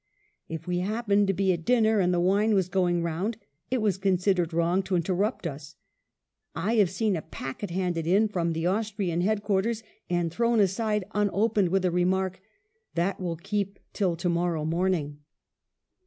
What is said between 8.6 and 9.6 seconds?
Austrian head